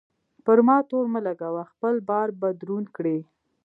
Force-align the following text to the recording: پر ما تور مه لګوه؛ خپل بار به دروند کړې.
پر 0.45 0.57
ما 0.67 0.77
تور 0.89 1.05
مه 1.13 1.19
لګوه؛ 1.27 1.61
خپل 1.71 1.95
بار 2.09 2.27
به 2.39 2.49
دروند 2.61 2.87
کړې. 2.95 3.17